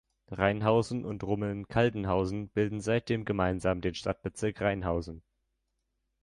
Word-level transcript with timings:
Rheinhausen 0.31 1.05
und 1.05 1.21
Rumeln-Kaldenhausen 1.23 2.47
bilden 2.49 2.81
seitdem 2.81 3.23
gemeinsam 3.23 3.81
den 3.81 3.93
Stadtbezirk 3.93 4.59
Rheinhausen. 4.59 5.21